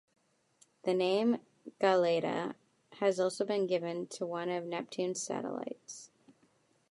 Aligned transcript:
The 0.81 0.95
name 0.95 1.37
Galatea 1.79 2.55
has 2.93 3.19
also 3.19 3.45
been 3.45 3.67
given 3.67 4.07
to 4.07 4.25
one 4.25 4.49
of 4.49 4.65
Neptune's 4.65 5.21
satellites. 5.21 6.09